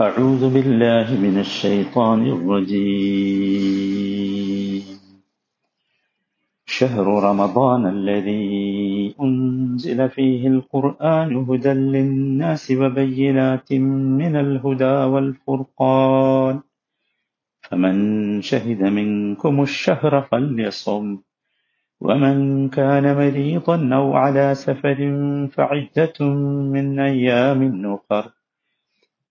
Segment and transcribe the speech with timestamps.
[0.00, 3.22] أعوذ بالله من الشيطان الرجيم.
[6.66, 16.60] شهر رمضان الذي أنزل فيه القرآن هدى للناس وبينات من الهدى والفرقان.
[17.62, 17.96] فمن
[18.42, 21.18] شهد منكم الشهر فليصم.
[22.00, 24.98] ومن كان مريضا أو على سفر
[25.52, 26.24] فعدة
[26.74, 28.43] من أيام أخر.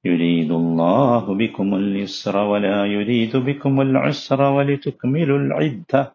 [0.04, 6.12] يريد الله بكم اليسر ولا يريد بكم العسر ولتكملوا العدة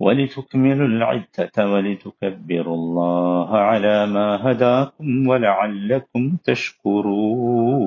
[0.00, 7.84] ولتكملوا العدة ولتكبروا الله على ما هداكم ولعلكم تشكرون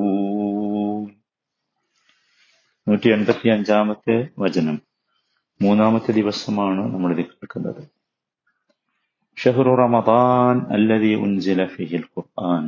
[2.88, 4.76] നൂറ്റി എൺപത്തി അഞ്ചാമത്തെ വചനം
[5.60, 7.82] മൂന്നാമത്തെ ദിവസമാണ് നമ്മൾ ഇത് കേൾക്കുന്നത്
[9.38, 12.64] ഷഹ്റു റമദാൻ അല്ലതി ഉൻസില ഫിഹിൽ ഖുർആൻ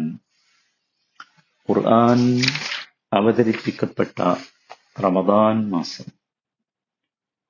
[1.70, 2.22] ഖുർആൻ
[3.12, 4.18] അവതരിപ്പിക്കപ്പെട്ട
[5.04, 6.08] റമദാൻ മാസം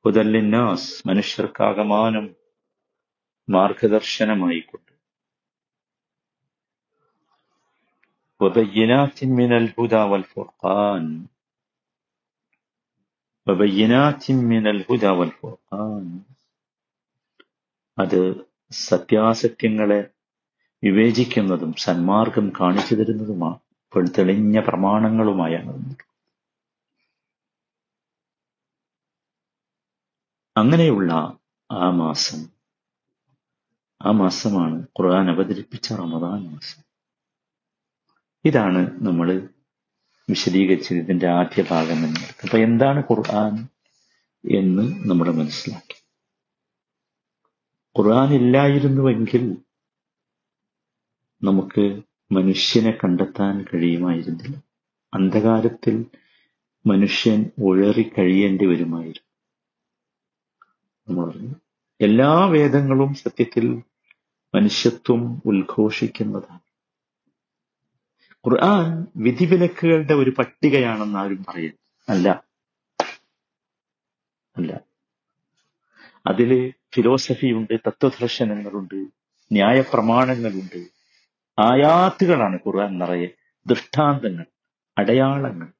[0.06, 2.28] ഹുദല്ലിന്നാസ് മനുഷ്യർക്കാകമാനം
[3.48, 4.86] മാർഗദർശനമായിക്കൊണ്ട്
[8.42, 11.06] وبينات من الهدى والفرقان
[13.48, 16.06] وبينات من الهدى والفرقان
[17.98, 18.22] അത്
[18.72, 20.02] സത്യാസത്യങ്ങളെ
[20.84, 23.60] വിവേചിക്കുന്നതും സന്മാർഗം കാണിച്ചു തരുന്നതുമാണ്
[23.95, 25.95] ഇപ്പോൾ തെളിഞ്ഞ പ്രമാണങ്ങളുമായാണ്
[30.57, 31.13] അങ്ങനെയുള്ള
[31.71, 32.47] ആ മാസം
[34.03, 36.83] ആ മാസമാണ് ഖുർആൻ അവതരിപ്പിച്ച റമദാൻ മാസം.
[38.45, 39.49] ഇതാണ് നമ്മൾ
[40.31, 42.21] വിശദീകരിച്ചത് ഇതിന്റെ ആദ്യ ഭാഗം എന്ന്.
[42.45, 43.69] അപ്പൊ എന്താണ് ഖുർആൻ
[44.59, 46.03] എന്ന് നമ്മൾ മനസ്സിലാക്കി.
[47.99, 49.57] ഖുർആൻ ഇല്ലായിരുന്നുവെങ്കിൽ
[51.43, 52.03] നമുക്ക്
[52.35, 54.57] മനുഷ്യനെ കണ്ടെത്താൻ കഴിയുമായിരുന്നില്ല.
[55.15, 56.05] അന്ധകാരത്തിൽ
[56.87, 59.25] മനുഷ്യൻ ഉഴറി കഴിയേണ്ടി വരുമായിരുന്നു.
[61.09, 61.55] നമ്മൾ പറഞ്ഞു.
[62.01, 63.83] എല്ലാ വേദങ്ങളും സത്യത്തിൽ
[64.55, 66.61] മനുഷ്യത്വം ഉദ്ഘോഷിക്കുന്നതാണ്.
[68.33, 72.45] ഖുർആൻ വിധിവിലക്കുകളുടെ ഒരു പട്ടികയാണെന്ന് ആരും പറയുന്നു അല്ല.
[74.57, 74.81] അല്ല.
[76.27, 79.07] അതിൽ ഫിലോസഫിയുണ്ട് തത്വദർശനങ്ങളുണ്ട്
[79.53, 80.94] ന്യായപ്രമാണങ്ങളുണ്ട്.
[81.59, 83.27] ആയാത്തുകളാണ് ഖുർആൻ നിറയെ.
[83.67, 84.47] ദൃഷ്ടാന്തങ്ങൾ
[84.99, 85.73] അടയാളങ്ങൾ.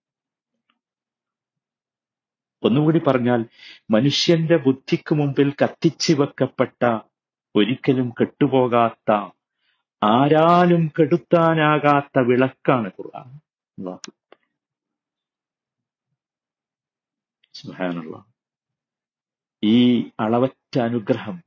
[2.63, 3.47] ഒന്നുകൂടി പറഞ്ഞാൽ
[3.91, 6.99] മനുഷ്യന്റെ ബുദ്ധിക്ക് മുമ്പിൽ കത്തിച്ചു വെക്കപ്പെട്ട
[7.57, 9.13] ഒരിക്കലും കെട്ടുപോകാത്ത
[10.03, 13.41] ആരാലും കെടുത്താനാകാത്ത വിളക്കാണ് ഖുർആൻ.
[19.65, 21.43] ഈ അളവറ്റ അനുഗ്രഹം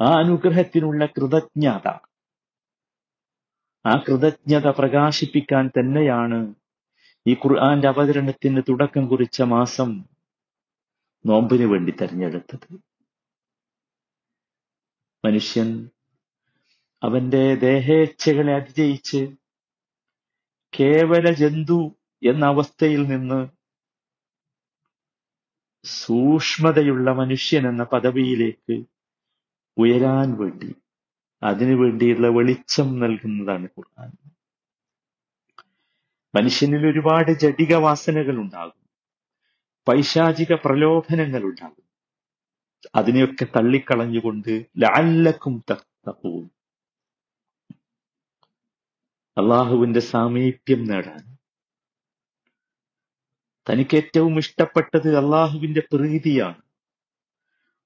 [0.00, 1.88] ആ അനുഗ്രഹത്തിനുള്ള കൃതജ്ഞത
[3.88, 6.38] ആ കൃതജ്ഞത പ്രകാശിപ്പിക്കാൻ തന്നെയാണ്
[7.26, 9.90] ഈ ഖുർആന്റെ അവതരണത്തിന് തുടക്കം കുറിച്ച മാസം
[11.24, 12.68] നോമ്പിന് വേണ്ടി തെരഞ്ഞെടുത്തത്.
[15.24, 15.68] മനുഷ്യൻ
[17.02, 19.20] അവന്റെ ദേഹേച്ഛകളെ അതിജയിച്ച്
[20.72, 21.80] കേവല ജന്തു
[22.22, 23.40] എന്ന അവസ്ഥയിൽ നിന്ന്
[25.84, 28.76] സൂക്ഷ്മതയുള്ള മനുഷ്യൻ എന്ന പദവിയിലേക്ക്
[29.76, 30.70] ഉയരാൻ വേണ്ടി
[31.42, 34.12] അതിനു വേണ്ടിയുള്ള വെളിച്ചം നൽകുന്നതാണ് ഖുർആൻ.
[36.34, 38.88] മനുഷ്യനിൽ ഒരുപാട് ജടിക വാസനകൾ ഉണ്ടാകും
[39.88, 41.88] പൈശാചിക പ്രലോഭനങ്ങൾ ഉണ്ടാകും.
[42.94, 46.48] അതിനെയൊക്കെ തള്ളിക്കളഞ്ഞുകൊണ്ട് ലഅല്ലക്കും തഖ്തഖൂൻ
[49.38, 51.38] അള്ളാഹുവിന്റെ സാമീപ്യം നേടാൻ.
[53.70, 56.62] തനിക്ക് ഏറ്റവും ഇഷ്ടപ്പെട്ടത് അള്ളാഹുവിന്റെ പ്രീതിയാണ്.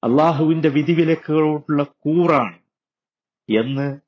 [0.04, 2.61] അള്ളാഹുവിന്റെ വിധിവിലക്കുകളോടുള്ള കൂറാണ്.
[3.60, 4.00] എന്ന്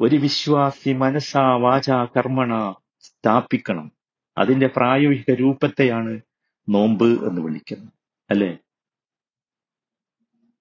[0.00, 3.92] ഒരു വിശ്വാസി മനസാ വാച കർമ്മണ സ്ഥാപിക്കണം.
[4.38, 6.20] അതിന്റെ പ്രായോഗിക രൂപത്തെയാണ്
[6.68, 7.92] നോമ്പ് എന്ന് വിളിക്കുന്നത്.
[8.30, 8.58] അല്ലെ?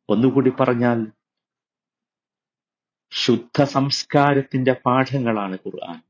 [0.10, 1.08] ഒന്നുകൂടി പറഞ്ഞാൽ
[3.12, 6.02] ശുദ്ധ സംസ്കാരത്തിന്റെ പാഠങ്ങളാണ് ഖുർആൻ.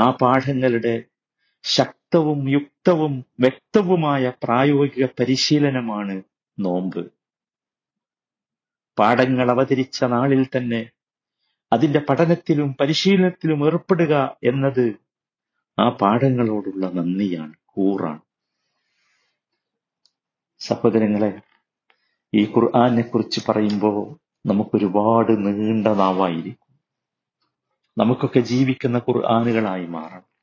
[0.00, 1.04] ആ പാഠങ്ങളുടെ
[1.62, 6.22] ശക്തവും യുക്തവും വ്യക്തവുമായ പ്രായോഗിക പരിശീലനമാണ്
[6.58, 7.15] നോമ്പ്.
[8.98, 10.90] പാഠങ്ങൾ അവതരിച്ച നാളിൽ തന്നെ
[11.72, 14.96] അതിന്റെ പഠനത്തിലും പരിശീലനത്തിലും ഏർപ്പെടുക എന്നത്
[15.78, 18.20] ആ പാഠങ്ങളോടുള്ള നന്ദിയാണ് കൂറാണ്.
[20.58, 21.40] സഹോദരങ്ങളെ
[22.34, 24.16] ഈ ഖുർആാനെ കുറിച്ച് പറയുമ്പോൾ
[24.48, 26.80] നമുക്കൊരുപാട് നീണ്ട നാവായിരിക്കും.
[27.98, 30.36] നമുക്കൊക്കെ ജീവിക്കുന്ന ഖുർആാനുകളായി മാറണം.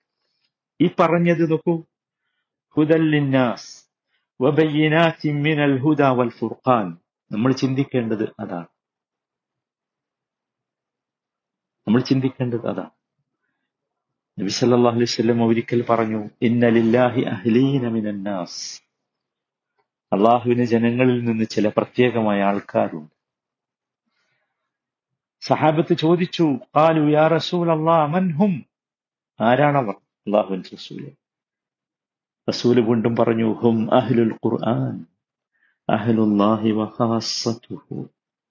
[0.82, 1.84] ഈ പറഞ്ഞത് നോക്കൂ
[2.78, 3.86] ഹുദല്ലിന്നാസ്
[4.42, 6.98] വബയ്യനാ മിനൽ ഹുദാ വൽ ഫുർഖാൻ.
[7.34, 8.66] നമ്മൾ ചിന്തിക്കേണ്ടത് അതാണ്.
[11.88, 12.90] നമ്മൾ ചിന്തിക്കേണ്ടത് അതാണ്.
[14.40, 18.84] നബി സല്ലല്ലാഹു അലൈഹി വസല്ലം ഒരിക്കൽ പറഞ്ഞു ഇന്ന ലില്ലാഹി അഹ്ലീന മിനന്നാസ്
[20.14, 23.14] അള്ളാഹുവിന് ജനങ്ങളിൽ നിന്ന് ചില പ്രത്യേകമായ ആൾക്കാരുണ്ട്.
[25.42, 28.66] സഹാബത്ത് ചോദിച്ചു ഖാലു യാ റസൂൽ മൻഹും
[29.42, 29.94] ആരാണവർ?
[29.94, 31.12] അള്ളാഹുവിൻ റസൂൽ.
[32.50, 35.13] റസൂൽ വീണ്ടും പറഞ്ഞു ഹും അഹ്ലുൽ ഖുർആൻ.
[35.90, 38.10] അഹ്ലുല്ലാഹി വഖാസത്തുഹു.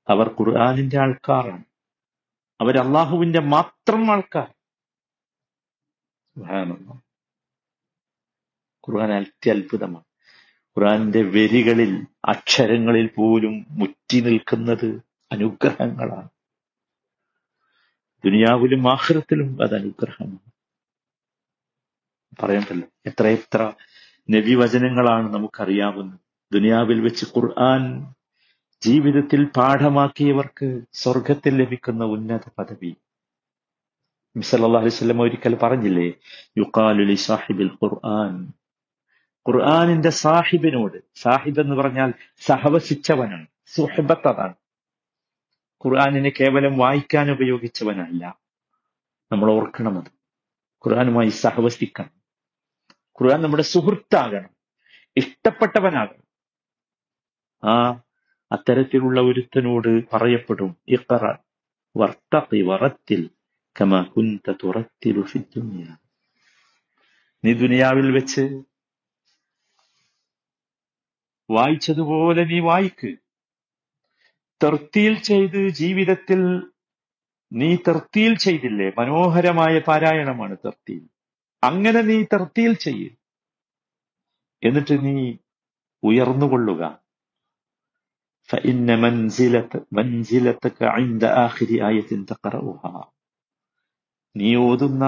[0.08, 1.64] അവർ ഖുർആനിന്റെ ആൾക്കാരാണ്.
[2.60, 4.54] അവർ അള്ളാഹുവിന്റെ മാത്രം ആൾക്കാർ.
[8.88, 10.04] ഖുർആൻ അത്യത്ഭുതമാണ്
[10.78, 15.00] ഖുർആന്റെ വരികളിൽ അക്ഷരങ്ങളിൽ പോലും മുറ്റി നിൽക്കുന്നത്
[15.32, 16.28] അനുഗ്രഹങ്ങളാണ്.
[18.24, 20.52] ദുനിയാവിലും ആഖിറത്തിലും അത് അനുഗ്രഹമാണ്.
[22.42, 22.88] പറയണ്ടല്ലോ?
[23.06, 23.72] എത്ര എത്ര
[24.30, 26.31] നബിവചനങ്ങളാണ് നമുക്കറിയാവുന്നത്.
[26.52, 28.14] ദുനിയാവിൽ വെച്ച് ഖുർആൻ
[28.82, 32.96] ജീവിതത്തിൽ പാഠമാക്കിയവർക്ക് സ്വർഗത്തിൽ ലഭിക്കുന്ന ഉന്നത പദവി.
[34.36, 36.12] വസല്ലം ഒരിക്കൽ പറഞ്ഞില്ലേ
[36.58, 38.52] യുഖാലു ലി സാഹിബിൽ ഖുർആൻ.
[39.48, 44.54] ഖുർആാനിന്റെ സാഹിബിനോട് സാഹിബ് എന്ന് പറഞ്ഞാൽ സഹവസിച്ചവനാണ് സുഹബത്ത് അതാണ്
[45.86, 48.38] ഖുർആാനിനെ കേവലം വായിക്കാൻ ഉപയോഗിച്ചവനല്ല.
[49.32, 50.10] നമ്മൾ ഓർക്കണം അത്.
[50.86, 52.10] ഖുർആാനുമായി സഹവസിക്കണം.
[53.22, 54.50] ഖുർആൻ നമ്മുടെ സുഹൃത്താകണം
[55.16, 56.21] ഇഷ്ടപ്പെട്ടവനാകണം.
[57.62, 58.02] ആ
[58.52, 61.36] അത്തരത്തിലുള്ള ഒരുത്തനോട് പറയപ്പെടും ഇഖറ
[61.96, 63.30] വർത്തഖി വറത്തിൽ
[63.80, 65.24] കമാ കുന്ത തുറത്തിലു
[67.44, 68.62] നീ ദുനിയാവിൽ വെച്ച്
[71.50, 73.16] വായിച്ചതുപോലെ നീ വായിക്ക്.
[74.62, 76.40] തെർത്തിയിൽ ചെയ്ത് ജീവിതത്തിൽ
[77.52, 78.92] നീ തെർത്തിയിൽ ചെയ്തില്ലേ?
[78.98, 81.08] മനോഹരമായ പാരായണമാണ് തെർത്തിയിൽ
[81.62, 83.10] അങ്ങനെ നീ തെർത്തിയിൽ ചെയ്യ്.
[84.62, 85.36] എന്നിട്ട് നീ
[86.02, 87.01] ഉയർന്നുകൊള്ളുക.
[88.51, 92.95] فإن منزلة منزلتك عند آخر آية تقرأها
[94.35, 95.03] നീ ഓതുന്ന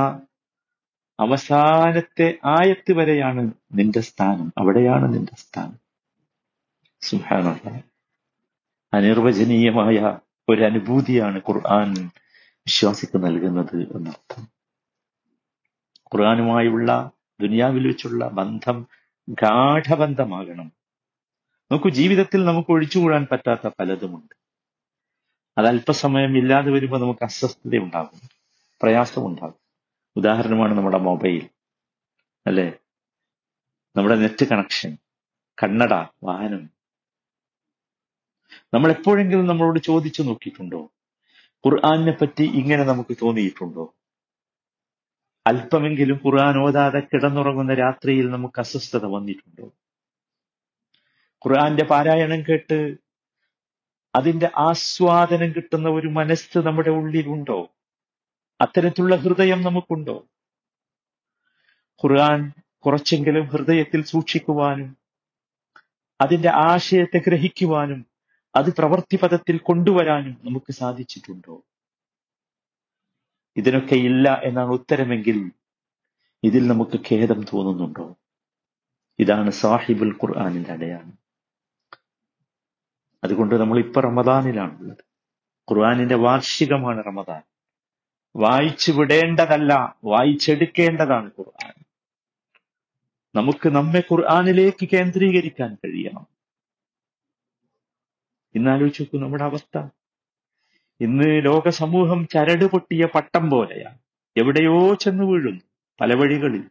[1.19, 3.41] അവസാനത്തെ ആയത്ത് വരെയാണ്
[3.73, 5.77] നിന്റെ സ്ഥാനം അവിടെയാണ് നിന്റെ സ്ഥാനം
[7.01, 7.81] സുബ്ഹാനല്ലാഹ്
[8.94, 9.97] അനിർവചനീയമായ
[10.47, 11.89] ഒരു അനുഭൂതിയാണ് ഖുർആൻ
[12.67, 14.44] വിശ്വാസിക്ക് നൽകുന്നത് എന്നർത്ഥം
[16.11, 16.89] ഖുർആനുമായുള്ള
[17.39, 18.77] ദുനിയാവിൽ വെച്ചുള്ള ബന്ധം
[19.27, 20.67] ഗാഠബന്ധമാകണം
[21.74, 24.34] നോക്കൂ ജീവിതത്തിൽ നമുക്ക് ഒഴിച്ചുകൂടാൻ പറ്റാത്ത പലതുമുണ്ട്.
[25.58, 28.20] അത് അല്പസമയം ഇല്ലാതെ വരുമ്പോൾ നമുക്ക് അസ്വസ്ഥത ഉണ്ടാകും
[28.82, 29.60] പ്രയാസമുണ്ടാകും
[30.16, 31.48] ഉദാഹരണമാണ് നമ്മുടെ മൊബൈൽ
[32.46, 32.72] അല്ലെ?
[33.96, 34.96] നമ്മുടെ നെറ്റ് കണക്ഷൻ
[35.62, 35.92] കണ്ണട
[36.24, 36.70] വാഹനം.
[38.74, 40.90] നമ്മൾ എപ്പോഴെങ്കിലും നമ്മളോട് ചോദിച്ചു നോക്കിയിട്ടുണ്ടോ?
[41.66, 43.94] ഖുർആാനിനെ പറ്റി ഇങ്ങനെ നമുക്ക് തോന്നിയിട്ടുണ്ടോ?
[45.46, 49.72] അല്പമെങ്കിലും ഖുർആൻ ഓതാതെ കിടന്നുറങ്ങുന്ന രാത്രിയിൽ നമുക്ക് അസ്വസ്ഥത വന്നിട്ടുണ്ടോ?
[51.46, 52.96] ഖുർആന്റെ പാരായണം കേട്ട്
[54.14, 57.69] അതിന്റെ ആസ്വാദനം കിട്ടുന്ന ഒരു മനസ്സ് നമ്മുടെ ഉള്ളിലുണ്ടോ?
[58.61, 60.29] അത്തരത്തിലുള്ള ഹൃദയം നമുക്കുണ്ടോ?
[62.05, 64.96] ഖുർആൻ കുറച്ചെങ്കിലും ഹൃദയത്തിൽ സൂക്ഷിക്കുവാനും
[66.20, 68.06] അതിന്റെ ആശയത്തെ ഗ്രഹിക്കുവാനും
[68.56, 71.62] അത് പ്രവൃത്തിപഥത്തിൽ കൊണ്ടുവരാനും നമുക്ക് സാധിച്ചിട്ടുണ്ടോ?
[73.56, 75.50] ഇതിനൊക്കെ ഇല്ല എന്നാണ് ഉത്തരമെങ്കിൽ
[76.44, 78.17] ഇതിൽ നമുക്ക് ഖേദം തോന്നുന്നുണ്ടോ?
[79.19, 81.23] ഇതാണ് സാഹിബുൽ ഖുർആാനിന്റെ അടയാളം.
[83.24, 84.96] അതുകൊണ്ട് നമ്മൾ ഇപ്പൊ റമദാനിലാണുള്ളത്.
[85.70, 87.42] ഖുർആാനിന്റെ വാർഷികമാണ് റമദാൻ.
[88.36, 91.72] വായിച്ചു വിടേണ്ടതല്ല വായിച്ചെടുക്കേണ്ടതാണ് ഖുർആൻ.
[93.34, 96.26] നമുക്ക് നമ്മെ ഖുർആാനിലേക്ക് കേന്ദ്രീകരിക്കാൻ കഴിയണം.
[98.54, 99.78] ഇന്നാലോചിച്ച് നോക്കൂ നമ്മുടെ അവസ്ഥ.
[101.00, 103.98] ഇന്ന് ലോക സമൂഹം ചരട് പൊട്ടിയ പട്ടം പോലെയാണ്.
[104.36, 105.60] എവിടെയോ ചെന്ന് വീഴുന്നു
[106.00, 106.64] പല വഴികളിൽ.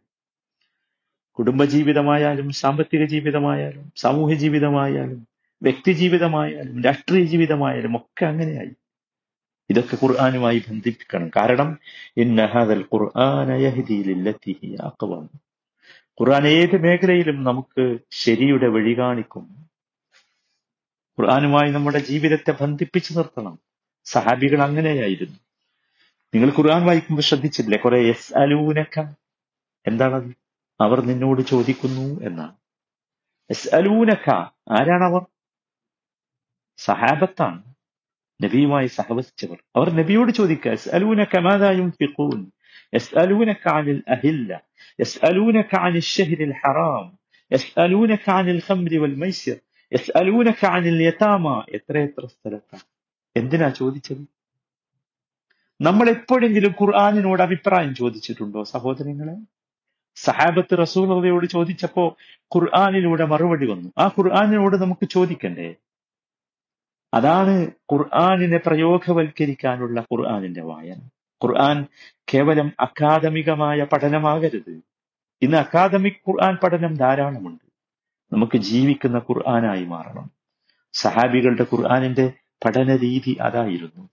[1.32, 8.70] കുടുംബജീവിതമായാലും സാമ്പത്തിക ജീവിതമായാലും സാമൂഹ്യ ജീവിതമായാലും വ്യക്തി ജീവിതമായാലും രാഷ്ട്രീയ ജീവിതമായാലും ഒക്കെ അങ്ങനെയായി.
[9.70, 11.30] ഇതൊക്കെ ഖുർആാനുമായി ബന്ധിപ്പിക്കണം.
[11.36, 11.78] കാരണം
[12.16, 15.30] ഇന്നഹാദൽ ഖുർആന യഹ്ദി ലില്ലത്തി ഹിയ അഖ്വം.
[16.20, 19.70] ഖുർആൻ ഏത് മേഖലയിലും നമുക്ക് ശരിയുടെ വഴി കാണിക്കും.
[21.20, 23.58] ഖുർആാനുമായി നമ്മുടെ ജീവിതത്തെ ബന്ധിപ്പിച്ചു നിർത്തണം.
[24.04, 25.38] സഹാബികൾ അങ്ങനെയായിരുന്നു.
[26.34, 27.78] നിങ്ങൾ ഖുർആൻ വായിക്കുമ്പോൾ ശ്രദ്ധിച്ചില്ലേ?
[27.78, 29.00] കുറെ എസ് അലൂനക്ക
[29.86, 30.34] എന്താണത്?
[30.80, 32.54] അവർ നിന്നോട് ചോദിക്കുന്നു എന്നാണ്.
[33.50, 34.30] എസ് അലൂനക്ക
[34.70, 35.33] ആരാണവർ?
[36.78, 37.62] സഹാബത്താണ്.
[38.42, 39.58] നബിയുമായി സഹവസിച്ചവർ.
[39.76, 40.72] അവർ നബിയോട് ചോദിക്കുക
[43.66, 44.50] അനിൽ അഹില്ല?
[45.00, 47.06] യസ്അലൂനക അനിൽ ശഹ്രിൽ ഹറാം?
[47.52, 49.56] യസ്അലൂനക അനിൽ ഖംരി വൽ മൈസിർ
[49.92, 51.64] യസ്അലൂനക അനിൽ യതാമ?
[51.68, 52.84] എത്ര എത്ര സ്ഥലത്താണ്.
[53.36, 54.24] എന്തിനാ ചോദിച്ചത്?
[55.80, 59.36] നമ്മൾ എപ്പോഴെങ്കിലും ഖുർആാനിനോട് അഭിപ്രായം ചോദിച്ചിട്ടുണ്ടോ സഹോദരങ്ങളെ?
[60.16, 62.16] സഹാബത്ത് റസൂലതയോട് ചോദിച്ചപ്പോ
[62.56, 63.88] ഖുർആാനിലൂടെ മറുപടി വന്നു.
[63.98, 65.74] ആ ഖുർആാനിനോട് നമുക്ക് ചോദിക്കണ്ടേ?
[67.14, 70.98] അതാണ് ഖുർആാനിനെ പ്രയോഗവൽക്കരിക്കാനുള്ള ഖുർആാനിന്റെ വായന.
[71.44, 71.86] ഖുർആൻ
[72.34, 74.80] കേവലം അക്കാദമികമായ പഠനമാകരുത്.
[75.42, 77.64] ഇന്ന് അക്കാദമിക് ഖുർആൻ പഠനം ധാരാളമുണ്ട്.
[78.32, 80.30] നമുക്ക് ജീവിക്കുന്ന ഖുർആനായി മാറണം.
[80.92, 82.32] സഹാബികളുടെ ഖുർആനിന്റെ
[82.64, 84.08] പഠന രീതി അതായിരുന്നു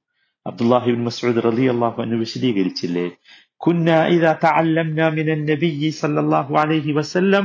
[0.48, 3.12] അബ്ദുല്ലാഹിബിൻ മസ്ഊദ് റളിയല്ലാഹു അൻഹു വിശദീകരിച്ചില്ലേ?
[3.61, 7.45] كنا إذا تعلمنا من النبي صلى الله عليه وسلم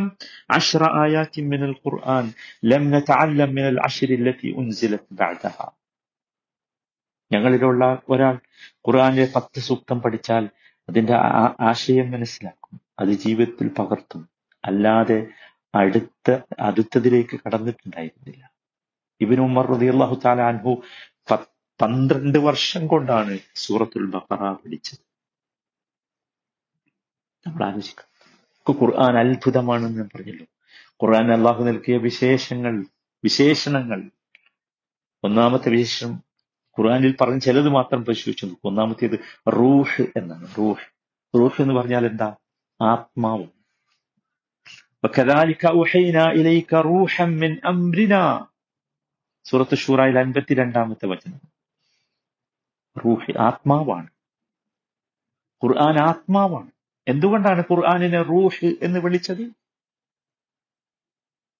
[0.49, 2.25] عشر آيات من القرآن
[2.63, 5.67] لم نتعلم من العشر التي أنزلت بعدها
[7.31, 8.35] ഞങ്ങളിലുള്ള ഒരാൾ
[8.85, 10.43] ഖുർആനിലെ പത്ത് സൂക്തം പഠിച്ചാൽ
[10.89, 14.23] അതിന്റെ ആ- ആശയം മനസ്സിലാക്കും അത് ജീവിതത്തിൽ പകർത്തും
[14.63, 15.19] അല്ലാതെ
[15.73, 16.27] അടുത്ത
[16.59, 18.43] അടുത്തതിലേക്ക് കടന്നിട്ടുണ്ടായിരുന്നില്ല
[19.21, 20.71] ഇബിൻ ഉമർ റളിയല്ലാഹു തആല അൻഹു
[21.27, 21.47] പ-
[21.79, 25.01] പന്ത്രണ്ട് വർഷം കൊണ്ടാണ് സൂറത്തുൽ ബഖറ പഠിച്ചത്
[27.46, 28.16] നമ്മൾ ആലോചിക്കാം.
[28.72, 30.46] ഖുർആൻ അത്ഭുതമാണെന്ന് ഞാൻ പറഞ്ഞല്ലോ.
[30.88, 32.84] ഖുർആൻ അള്ളാഹു നൽകിയ വിശേഷങ്ങൾ
[33.24, 34.10] വിശേഷണങ്ങൾ.
[35.24, 36.14] ഒന്നാമത്തെ വിശേഷം
[36.78, 38.68] ഖുർആനിൽ പറഞ്ഞ ചിലത് മാത്രം പരിശോധിച്ചു നോക്കും.
[38.68, 39.18] ഒന്നാമത്തേത്
[39.50, 40.48] റൂഹ് എന്നാണ്.
[40.58, 40.92] റൂഹ്.
[41.38, 42.36] റൂഹ് എന്ന് പറഞ്ഞാൽ എന്താ?
[42.82, 43.44] ആത്മാവ്.
[49.44, 51.40] സൂറത്ത് ഷൂറായിൽ അൻപത്തിരണ്ടാമത്തെ വചനം.
[53.04, 54.08] റൂഹ് ആത്മാവാണ്.
[55.64, 56.75] ഖുർആൻ ആത്മാവാണ്.
[57.07, 59.43] എന്തുകൊണ്ടാണ് ഖുർആനിനെ റൂഹ് എന്ന് വിളിച്ചത്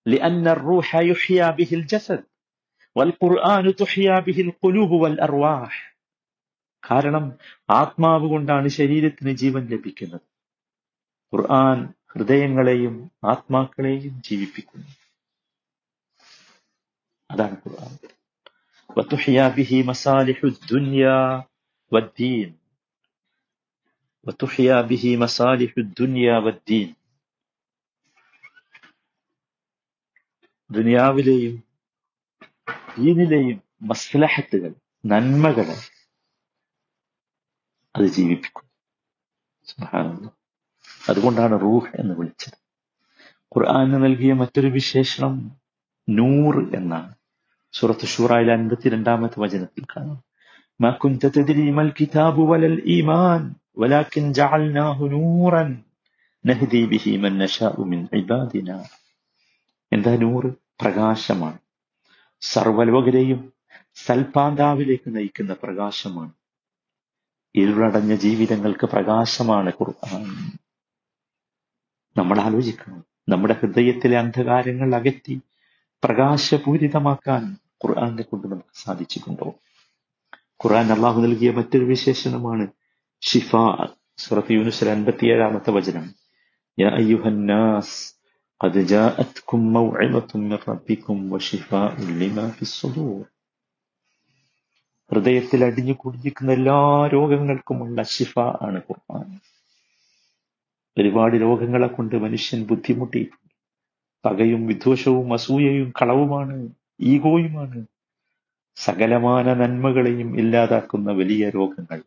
[0.05, 2.21] لأن الروح يحيا به الجسد
[2.95, 5.73] والقرآن تحيا به القلوب والأرواح
[6.83, 7.25] കാരണം
[7.73, 10.25] ആത്മാവ് കൊണ്ടാണ് ശരീരത്തിന് ജീവൻ ലഭിക്കുന്നത്
[11.33, 11.79] ഖുർആൻ
[12.11, 14.89] ഹൃദയങ്ങളെയും ആത്മാക്കളെയും ജീവിപ്പിക്കുന്നു
[17.29, 17.93] അതാണ് ഖുർആൻ
[18.89, 21.19] وتحيا به مصالح الدنيا
[21.91, 22.49] والدين
[24.25, 26.89] وتحيا به مصالح الدنيا والدين
[30.69, 31.55] ദുനിയാവിലെയും
[32.97, 33.57] ദീനിലെയും
[33.89, 34.71] മസ്ലഹത്തുകൾ
[35.03, 35.67] നന്മകൾ
[37.95, 38.65] അത് ജീവിപ്പിക്കും
[39.67, 40.31] സുബ്ഹാനല്ലാഹ്.
[41.01, 42.57] അതുകൊണ്ടാണ് റൂഹ് എന്ന് വിളിച്ചത്
[43.51, 45.33] ഖുർആന് നൽകിയ മറ്റൊരു വിശേഷണം
[46.07, 47.11] നൂർ എന്നാണ്
[47.73, 50.19] സൂറത്ത് ഷൂറയിലെ അൻപത്തിരണ്ടാമത്തെ വചനത്തിൽ കാണാം
[50.79, 53.41] ما كنت تدري ما الكتاب ولا الإيمان
[53.75, 55.63] ولكن جعلناه نورا
[56.45, 58.77] نهدي به من نشاء من عبادنا
[59.91, 60.49] എന്താ നൂറ്
[60.81, 61.59] പ്രകാശമാണ്
[62.41, 63.39] സർവലോകരെയും
[63.97, 66.31] സൽപാന്താവിലേക്ക് നയിക്കുന്ന പ്രകാശമാണ്
[67.55, 70.23] ഇരുളടഞ്ഞ ജീവിതങ്ങൾക്ക് പ്രകാശമാണ് ഖുർആൻ
[72.15, 75.35] നമ്മൾ ആലോചിക്കണം നമ്മുടെ ഹൃദയത്തിലെ അന്ധകാരങ്ങൾ അകറ്റി
[76.03, 77.43] പ്രകാശപൂരിതമാക്കാൻ
[77.83, 79.49] ഖുർആനെ കൊണ്ട് നമുക്ക് സാധിച്ചിട്ടുണ്ടോ
[80.63, 82.65] ഖുർആൻ അള്ളാഹു നൽകിയ മറ്റൊരു വിശേഷണമാണ്
[83.23, 83.51] ഷിഫ
[84.17, 86.07] സൂറത്ത് യൂനുസിൽ അൻപത്തിയേഴാമത്തെ വചനം
[86.77, 87.95] യാ അയ്യുഹന്നാസ്
[88.61, 93.23] قد جاءتكم موعظة من ربكم وشفاء لما في الصدور
[95.11, 96.75] ഹൃദയത്തിൽ അടിഞ്ഞു കുടിഞ്ഞിരിക്കുന്ന എല്ലാ
[97.07, 98.33] രോഗങ്ങൾക്കുമുള്ള ശിഫ
[98.65, 99.25] ആണ് ഖുർആൻ
[100.97, 103.49] ഒരുപാട് രോഗങ്ങളെ കൊണ്ട് മനുഷ്യൻ ബുദ്ധിമുട്ടിയിട്ടുണ്ട്
[104.25, 106.55] പകയും വിദ്വേഷവും അസൂയയും കളവുമാണ്
[107.05, 107.79] ഈഗോയുമാണ്
[108.77, 111.99] സകലമാന നന്മകളെയും ഇല്ലാതാക്കുന്ന വലിയ രോഗങ്ങൾ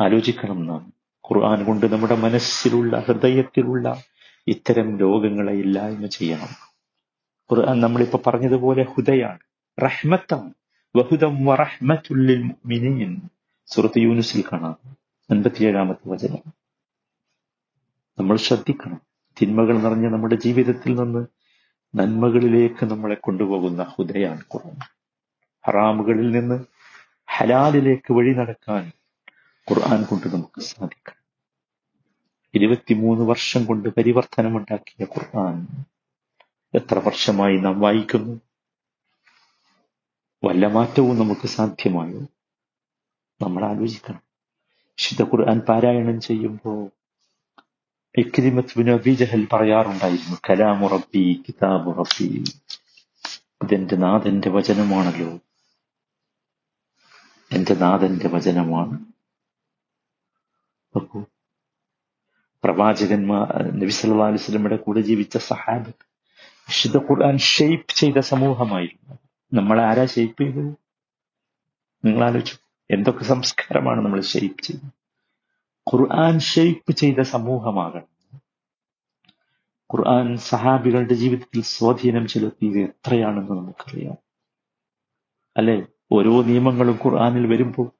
[0.00, 0.92] ആലോചിക്കണം നാം
[1.30, 4.02] ഖുർആൻ കൊണ്ട് നമ്മുടെ മനസ്സിലുള്ള ഹൃദയത്തിലുള്ള
[4.48, 6.48] ഇത്തരം രോഗങ്ങളെ ഇല്ലായ്മ ചെയ്യണം.
[7.52, 9.38] ഖുർആൻ നമ്മളിപ്പോ പറഞ്ഞതുപോലെ ഹുദയാണ്
[9.82, 10.52] റഹ്മത്താണ്.
[10.96, 13.20] വഹുദം വറഹ്മത്തുല്ലിൽ മുഅ്മിനീൻ
[13.66, 14.96] സുഹൃത്ത് യൂനുസിൽ കാണാം.
[15.30, 16.52] അൻപത്തിയേഴാമത്തെ വചനം.
[18.18, 19.00] നമ്മൾ ശ്രദ്ധിക്കണം.
[19.42, 21.26] തിന്മകൾ നിറഞ്ഞ നമ്മുടെ ജീവിതത്തിൽ നിന്ന്
[21.94, 24.76] നന്മകളിലേക്ക് നമ്മളെ കൊണ്ടുപോകുന്ന ഹുദയാണ് ഖുർആൻ.
[25.66, 26.64] ഹറാമുകളിൽ നിന്ന്
[27.36, 28.92] ഹലാലിലേക്ക് വഴി നടക്കാൻ
[29.70, 31.24] ഖുർആൻ കൊണ്ട് നമുക്ക് സാധിക്കണം
[32.54, 35.66] ഇരുപത്തിമൂന്ന് വർഷം കൊണ്ട് പരിവർത്തനമുണ്ടാക്കിയ ഖുർആൻ
[36.74, 38.40] എത്ര വർഷമായി നാം വായിക്കുന്നു?
[40.44, 42.20] വല്ല മാറ്റവും നമുക്ക് സാധ്യമായോ?
[43.40, 44.22] നമ്മൾ ആലോചിക്കണം.
[44.82, 46.90] വിശുദ്ധ ഖുർആൻ പാരായണം ചെയ്യുമ്പോൾ
[48.18, 52.44] ഇക്രിമത്ത് അബി ജഹൽ പറയാറുണ്ടായിരുന്നു കലാമു റബ്ബി കിതാബു റബ്ബി.
[53.62, 55.40] ഇതെന്റെ നാഥന്റെ വചനമാണല്ലോ.
[57.52, 59.13] എന്റെ നാഥന്റെ വചനമാണ്.
[60.96, 61.24] നോക്കൂ.
[62.64, 66.06] പ്രവാചകന്മാർ നബി വസല്ലമയുടെ കൂടെ ജീവിച്ച സഹാബത്ത്
[66.44, 69.18] വിശുദ്ധ ഖുർആൻ ഷെയ്പ്പ് ചെയ്ത സമൂഹമായിരുന്നു.
[69.52, 70.74] നമ്മളെ ആരാ ഷെയ്പ്പ് ചെയ്തത്?
[72.04, 72.58] നിങ്ങൾ ആലോചിച്ചു
[72.90, 74.90] എന്തൊക്കെ സംസ്കാരമാണ് നമ്മൾ ഷെയ്പ്പ് ചെയ്തത്
[75.92, 78.14] ഖുർആൻ ഷെയ്പ്പ് ചെയ്ത സമൂഹമാകണം.
[79.94, 84.16] ഖുർആൻ സഹാബികളുടെ ജീവിതത്തിൽ സ്വാധീനം ചെലുത്തിയത് എത്രയാണെന്ന് നമുക്കറിയാം.
[85.56, 85.82] അല്ലെ?
[86.12, 87.90] ഓരോ നിയമങ്ങളും ഖുർആനിൽ വരുമ്പോൾ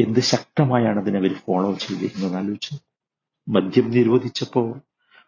[0.00, 2.78] എന്ത് ശക്തമായാണ് അതിനെ അവർ ഫോളോ ചെയ്തിരുന്നത് ആലോചിച്ചു.
[3.48, 4.80] മദ്യം നിരോധിച്ചപ്പോ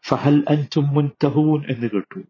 [0.05, 2.21] ഫഹൽ അൻതും മുൻതഹൂൻ എന്ന് കേട്ടു.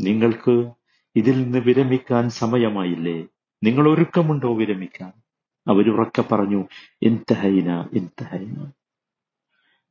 [0.00, 0.70] നിങ്ങൾക്ക്
[1.16, 3.26] ഇതിൽ നിന്ന് വിരമിക്കാൻ സമയമായില്ലേ?
[3.62, 5.12] നിങ്ങൾ ഒരുക്കമുണ്ടോ വിരമിക്കാൻ?
[5.70, 6.64] അവരുറക്കെ പറഞ്ഞു
[7.02, 8.70] ഇൻതഹൈന ഇൻതഹൈന.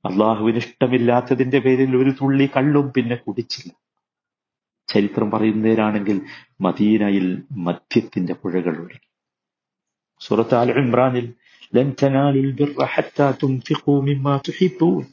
[0.06, 3.74] അള്ളാഹുവിന് ഇഷ്ടമില്ലാത്തതിന്റെ പേരിൽ ഒരു തുള്ളി കള്ളും പിന്നെ കുടിച്ചില്ല.
[4.88, 6.22] ചരിത്രം പറയുന്നവരാണെങ്കിൽ
[6.62, 9.13] മദീനയിൽ മദ്യത്തിന്റെ പുഴകൾ ഒഴുകി
[10.26, 11.34] സൂറത്ത് അൽ ഇമ്രാനിൽ
[11.76, 11.90] ലൻ
[12.56, 12.82] ബിർറ
[14.38, 15.06] തുഹിബ്ബൂൻ.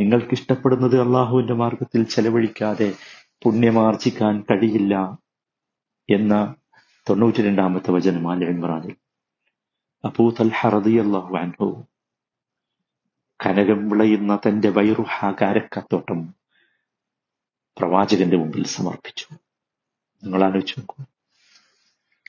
[0.00, 2.94] നിങ്ങൾക്ക് ഇഷ്ടപ്പെടുന്നത് അള്ളാഹുവിന്റെ മാർഗത്തിൽ ചെലവഴിക്കാതെ
[3.42, 5.18] പുണ്യമാർജിക്കാൻ കഴിയില്ല
[6.10, 6.54] എന്ന
[7.08, 8.96] തൊണ്ണൂറ്റി രണ്ടാമത്തെ വചനം അൽ ഇമ്രാനിൽ
[10.04, 11.86] അബൂ തൽഹ റളിയല്ലാഹു അൻഹു
[13.46, 16.34] കനകം വിളയുന്ന തന്റെ വൈറുഹാകാരക്കത്തോട്ടം
[17.78, 19.26] പ്രവാചകന്റെ മുമ്പിൽ സമർപ്പിച്ചു.
[20.24, 21.04] നിങ്ങൾ ആലോചിച്ച് നോക്കൂ.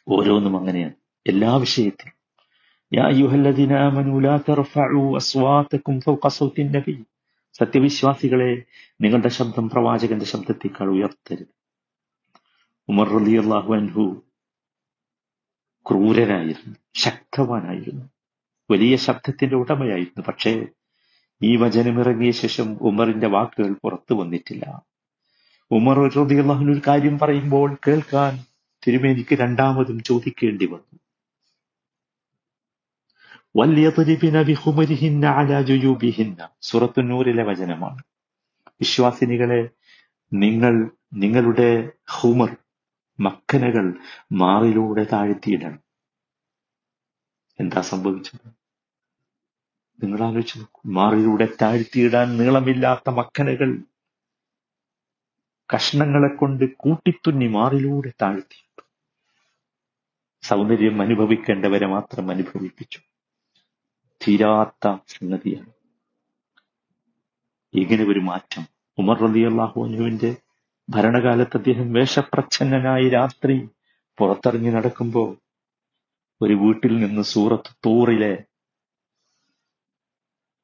[0.08, 0.94] ഓരോന്നും അങ്ങനെയാണ്.
[1.28, 2.20] എല്ലാ വിഷയത്തിലും.
[7.54, 8.64] സത്യവിശ്വാസികളെ
[9.02, 11.48] നിങ്ങളുടെ ശബ്ദം പ്രവാചകന്റെ ശബ്ദത്തേക്കാൾ ഉയർത്തരുത്.
[12.90, 14.22] ഉമർ റളിയല്ലാഹു അൻഹു
[15.90, 18.06] ക്രൂരനായിരുന്നു ശക്തവാനായിരുന്നു
[18.72, 20.22] വലിയ ശബ്ദത്തിന്റെ ഉടമയായിരുന്നു.
[20.28, 20.66] പക്ഷേ
[21.44, 24.82] ഈ വചനമിറങ്ങിയ ശേഷം ഉമറിന്റെ വാക്കുകൾ പുറത്തു വന്നിട്ടില്ല.
[25.72, 28.40] ഉമർ റളിയല്ലാഹു ഒരു കാര്യം പറയുമ്പോൾ കേൾക്കാൻ
[28.88, 31.00] തിരുമേനിക്ക് രണ്ടാമതും ചോദിക്കേണ്ടി വന്നു.
[33.56, 38.04] വല്യതുരിബിന ബിഹുമരിഹിന്ന അലാ ജുയൂബിഹിന്ന സൂറത്തു നൂറിലെ വചനമാണ്.
[38.68, 39.70] വിശ്വാസിനികളെ
[40.34, 42.56] നിങ്ങൾ നിങ്ങളുടെ ഹുമർ
[43.20, 43.94] മക്കനകൾ
[44.32, 45.80] മാറിലൂടെ താഴ്ത്തിയിടണം.
[47.60, 48.48] എന്താ സംഭവിച്ചത്?
[50.04, 50.82] നിങ്ങൾ ആലോചിച്ചു നോക്കൂ.
[50.86, 53.82] മാറിലൂടെ താഴ്ത്തിയിടാൻ നീളമില്ലാത്ത മക്കനകൾ
[55.76, 58.84] കഷ്ണങ്ങളെ കൊണ്ട് കൂട്ടിത്തുന്നി മാറിലൂടെ താഴ്ത്തിയിട്ടു
[60.42, 63.00] സൗന്ദര്യം അനുഭവിക്കേണ്ടവരെ മാത്രം അനുഭവിപ്പിച്ചു.
[64.30, 65.70] തീരാത്ത സംഗതിയാണ്
[67.74, 68.68] ഇങ്ങനെ ഒരു മാറ്റം.
[68.98, 70.36] ഉമർ റളിയല്ലാഹുവിന്റെ
[70.90, 73.70] ഭരണകാലത്ത് അദ്ദേഹം വേഷപ്രച്ഛന്നനായി രാത്രി
[74.18, 75.38] പുറത്തിറങ്ങി നടക്കുമ്പോൾ
[76.42, 78.44] ഒരു വീട്ടിൽ നിന്ന് സൂറത്ത് തൂറിലെ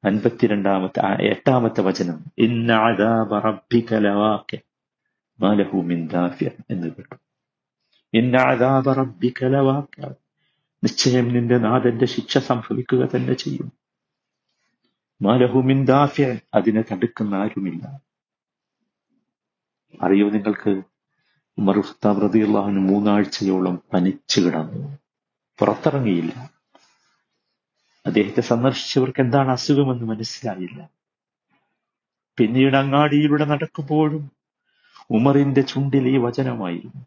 [0.04, 2.74] അൻപത്തിരണ്ടാമത്തെ എട്ടാമത്തെ വചനം എന്ന്
[6.92, 7.14] കേട്ടു.
[10.86, 13.72] നിശ്ചയം നിന്റെ നാഥന്റെ ശിക്ഷ സംഭവിക്കുക തന്നെ ചെയ്യും.
[15.22, 18.00] മാലഹുമിൻ ദാഫ്യൻ അതിനെ തടുക്കുന്ന ആരുമില്ല.
[20.02, 20.82] അറിയോ നിങ്ങൾക്ക്?
[21.58, 21.78] ഉമർ
[22.86, 24.98] മൂന്നാഴ്ചയോളം പനിച്ചു കിടന്നു.
[25.58, 26.50] പുറത്തിറങ്ങിയില്ല.
[28.06, 30.90] അദ്ദേഹത്തെ സന്ദർശിച്ചവർക്ക് എന്താണ് അസുഖമെന്ന് മനസ്സിലായില്ല.
[32.38, 34.30] പിന്നീട് അങ്ങാടിയിലൂടെ നടക്കുമ്പോഴും
[35.10, 37.06] ഉമറിന്റെ ചുണ്ടിൽ ഈ വചനമായിരുന്നു.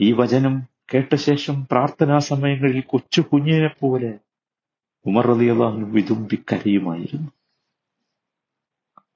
[0.00, 4.12] ഈ വചനം കേട്ട ശേഷം പ്രാർത്ഥനാ സമയങ്ങളിൽ കൊച്ചു കുഞ്ഞിനെ പോലെ
[5.06, 7.30] ഉമർ റളിയല്ലാഹു വിതുമ്പി കരയുമായിരുന്നു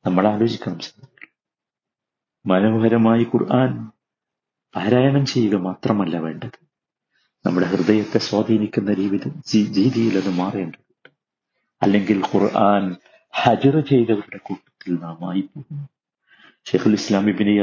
[0.07, 0.79] നമ്മൾ ആലോചിക്കണം.
[2.47, 3.73] മനോഹരമായി ഖുർആൻ
[4.75, 6.59] പാരായണം ചെയ്യുക മാത്രമല്ല വേണ്ടത്.
[7.45, 11.11] നമ്മുടെ ഹൃദയത്തെ സ്വാധീനിക്കുന്ന രീതിയിൽ അത് മാറേണ്ടതുണ്ട്.
[11.83, 12.85] അല്ലെങ്കിൽ ഖുർആൻ
[13.35, 15.87] ഹജർ ചെയ്തവരുടെ കൂട്ടത്തിൽ നാം ആയി പോകുന്നു
[16.71, 17.55] ഷെയ്ഖുൽ ഇസ്ലാം ഇബിന്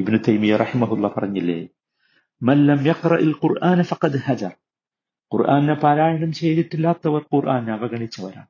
[0.00, 1.58] ഇബിന് തൈമിയ റഹ്മഹുല്ല പറഞ്ഞില്ലേ?
[2.42, 4.52] മല്ലം യഖ്റഇൽ ഖുർആന ഫഖദ് ഹജർ.
[5.32, 8.48] ഖുർആനെ പാരായണം ചെയ്തിട്ടില്ലാത്തവർ ഖുർആൻ അവഗണിച്ചവരാണ്.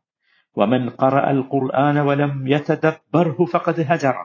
[0.57, 4.17] വമൻ ഖറഅൽ ഖുർആന വലം യതദബ്ബർഹു ഫഖദ് ഹജറ.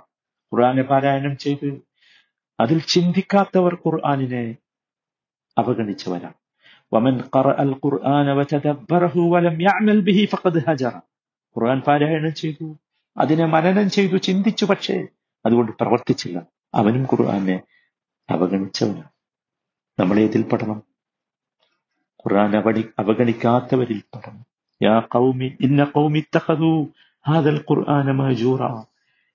[0.51, 1.67] ഖുർആനെ പാരായണം ചെയ്ത്
[2.59, 4.43] അതിൽ ചിന്തിക്കാത്തവർ ഖുർആനിനെ
[5.57, 6.37] അവഗണിച്ചവരാണ്.
[6.91, 10.93] വമൻ ഖറഅൽ ഖുർആന വതദബ്ബറഹു വലം യഅമൽ ബിഹി ഫഖദ് ഹജറ.
[11.55, 12.67] ഖുർആൻ പാരായണം ചെയ്തു
[13.17, 14.97] അതിനെ മനനം ചെയ്തു ചിന്തിച്ചു പക്ഷേ
[15.45, 16.37] അതുകൊണ്ട് പ്രവർത്തിച്ചില്ല.
[16.73, 17.57] അവനും ഖുർആനെ
[18.29, 19.12] അവഗണിച്ചവനാണ്.
[19.99, 20.83] നമ്മൾ ഏതിൽ പെടണം.
[22.19, 22.55] ഖുർആൻ
[22.99, 24.45] അവഗണിക്കാത്തവരിൽ പെടണം.
[24.83, 25.83] യാ ഖൗമി ഇന്ന
[27.71, 28.11] ഖുർആന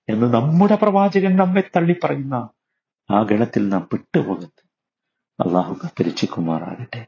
[0.08, 2.48] എന്ന് നമ്മുടെ പ്രവാചകൻ നമ്മെ തള്ളി പറയുന്ന
[3.10, 4.68] ആ ഗണത്തിൽ നാം പെട്ടുപോകരുത്.
[5.42, 7.06] അള്ളാഹു കത്തരിച്ചുക്കുമാറാകട്ടെ